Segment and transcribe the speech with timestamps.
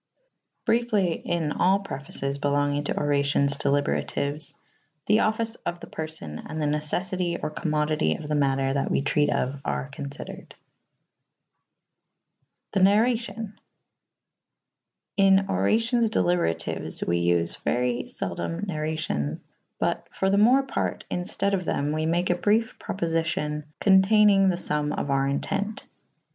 [0.65, 4.51] Bryefly in all prefaces belongynge to oracyons delyberatyues
[5.05, 9.29] the offyce of the perfo«:& the neceffytye or co»zmodytye of the matter that we treate
[9.29, 10.53] of are confydered.
[12.71, 13.53] The narracyon.
[15.17, 21.21] In oracyons dylyberatyues' we vfe very feldome narracyons / but for the more parte in
[21.21, 25.83] ftede of thewz we make a bryef propolyow conteynynge the fumme of our entent.